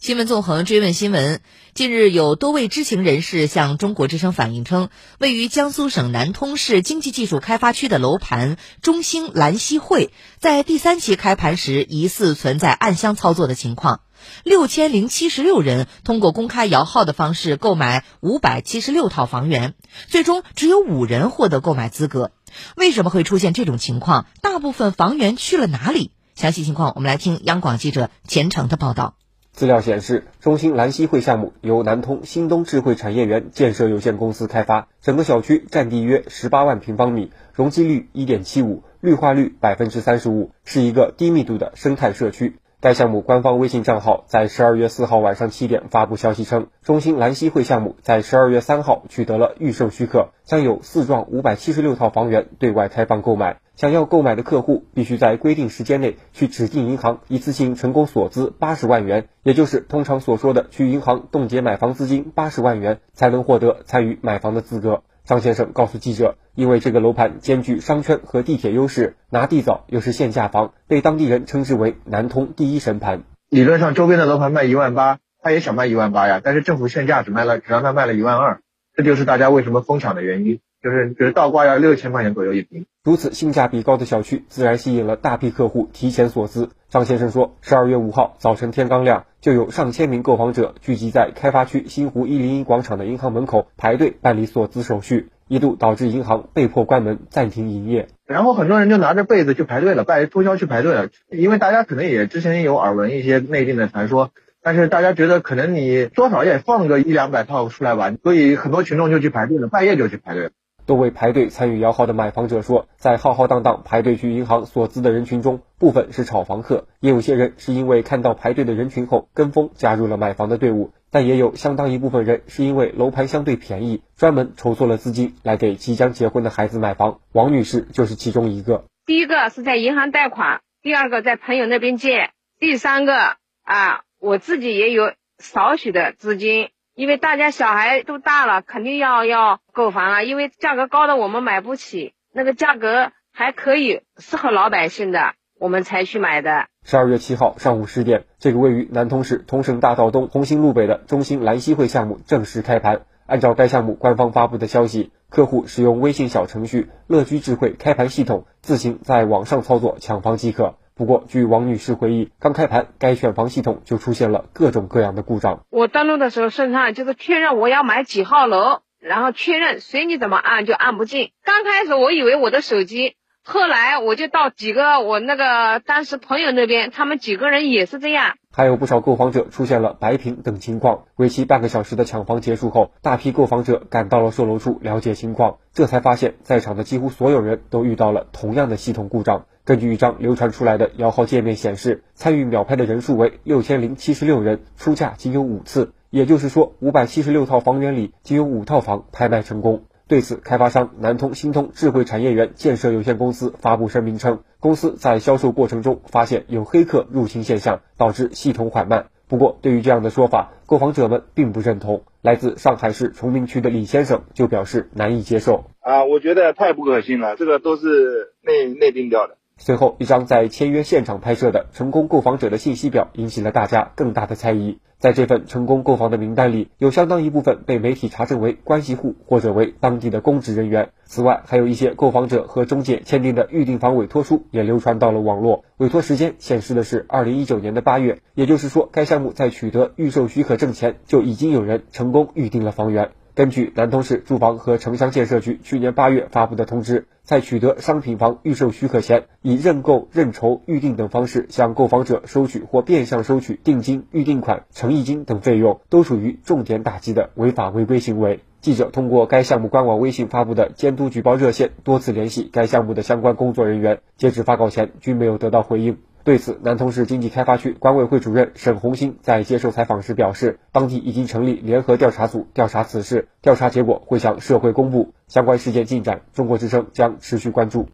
[0.00, 1.42] 新闻纵横追问新闻，
[1.74, 4.88] 近日有多位知情人士向中国之声反映称，
[5.18, 14.00] 位于江苏省南通市经济技术开发区的楼盘中兴兰溪汇，在第三期开盘时疑似存在暗箱操作的情况。
[14.42, 19.74] 六千零七十六人通过公开摇号的方式购买五百七十六套房源，
[20.06, 22.32] 最终只有五人获得购买资格。
[22.74, 24.24] 为什么会出现这种情况？
[24.40, 26.12] 大部分房源去了哪里？
[26.34, 29.16] 详细情况，我们来听央广记者钱程的报道。
[29.52, 42.56] 资料显示，中兴兰溪会项目由南通新东智慧产业园建设有限公司开发，整个小区占地约十八万平方米，容积率一点七五，绿化率百分之三十五，是一个低密度的生态社区。
[42.82, 53.58] 该项目官方微信账号在十二月四号晚上七点发布消息称，中兴兰溪汇项目在十二月三号取得了预售许可，将有四幢五百七十六套房源对外开放购买。
[53.76, 65.02] 想要购买的客户必须在规定时间内去指定银行一次性成功锁资八十万元，也就是通常所说的去银行冻结买房资金八十万元，才能获得参与买房的资格。
[65.30, 73.22] 张先生告诉记者，因为这个楼盘兼具商圈和地铁优势，拿地早又是限价房，被当地人称之为南通第一神盘。
[73.48, 78.60] 理论上，周边的楼盘卖一万八，他也想卖一万八呀，但是政府限价只卖了，只让他卖了一万二，
[78.96, 82.86] 这就是大家为什么疯抢的原因，就是就是倒挂要六千块钱左右一平。
[83.04, 86.70] 如此性价比高的小区，自然吸引了大批客户提前锁资。
[86.88, 98.08] 张先生说，十二月五号早晨天刚亮，就有上千名购房者聚集在开发区新湖一零一广场的银行门口排队办理锁资手续，一度导致银行被迫关门暂停营业。
[98.26, 104.30] 然后很多人就拿着被子去排队了，拜通宵去排队了，因为大家可能也之前有耳闻一些内地的传说，
[104.62, 110.50] 但是大家觉得可能你多少也放个一两百套出来玩，所以很多群众就去排队了，半夜就去排队。
[110.90, 127.20] 多位排队参与摇号的买房者说，在浩浩荡荡排队去银行锁资的人群中，部分是炒房客，也有些人是因为看到排队的人群后跟风加入了买房的队伍，但也有相当一部分人是因为楼盘相对便宜，专门筹措了资金来给即将结婚的孩子买房。
[127.30, 128.86] 王女士就是其中一个。
[129.06, 136.70] 第一个是在银行贷款，第二个在朋友那边借，第三个啊，我自己也有少许的资金。
[137.00, 140.26] 因为大家小孩都大了，肯定要要购房了。
[140.26, 146.66] 因为价格高的我们买不起，那个价格还可以适合老百姓的，我们才去买的。
[146.84, 153.06] 十二月七号上午十点，这个位于南通市通盛大道东红星路北的中兴兰溪汇项目正式开盘。
[153.24, 160.74] 按照该项目官方发布的消息，客户使用微信小程序“乐居智慧”开盘系统，自行在网上操作抢房即可。
[161.00, 165.64] 不过，据王女士回忆，刚开盘，该选房系统就出现了各种各样的故障。
[165.70, 171.30] 我登录的时候，顺畅就是确认我要买几号楼，然后确认随你怎么按就按不进。
[171.42, 173.14] 刚开始我以为我的手机。
[173.42, 178.34] 后来我就到几个我那个当时朋友那边，他们几个人也是这样。
[178.52, 181.04] 还有不少购房者出现了白屏等情况。
[181.14, 189.46] 为期半个小时的抢房结束后，大批购房者赶到了售楼处了解情况，这才发现，在场的几乎所有人都遇到了同样的系统故障。
[189.64, 199.84] 根据一张流传出来的摇号界面显示，参与秒拍的人数为六千零七十六人，出价仅有五次，也就是说，五百七十六套房源里仅有五套房拍卖成功。
[200.10, 209.06] 对此，开发商南通新通智慧产业园建设有限公司发布声明称，公司在销售过程中发现有黑客入侵现象，导致系统缓慢。
[209.28, 212.02] 不过，对于这样的说法，购房者们并不认同。
[212.22, 215.66] 来自上海市崇明区的李先生就表示难以接受。
[215.78, 219.36] 啊，我觉得太不可信了，这个都是内内定掉的。
[219.58, 224.80] 随后，一张在签约现场拍摄的成功购房者的信息表引起了大家更大的猜疑。
[225.00, 230.90] 在这份成功购房的名单里，有相当一部分被媒体查证为关系户或者为当地的公职人员。
[231.04, 235.64] 此外，还有一些购房者和中介签订的预订房委托书也流传到了网络。
[235.78, 243.12] 委托时间显示的是二零一九年的八月，也就是说，该项目在取得预售许可证前就已经有人成功预订了房源。
[243.34, 258.40] 根据南通市住房和城乡建设局去年八月发布的通知，在取得商品房预售许可前，以认购、认筹、预定等方式向购房者收取或变相收取定金、预定款、诚意金等费用，都属于重点打击的违法违规行为。
[258.60, 265.96] 记者通过该项目官网微信发布的监督举报热线多次联系该项目的相关工作人员，截止发稿前均没有得到回应。
[266.30, 275.12] 对此，南通市经济开发区管委会主任沈红星在接受采访时表示，当地已经成立联合调查组调查此事，调查结果会向社会公布。
[275.26, 277.88] 相关事件进展，中国之声将持续关注。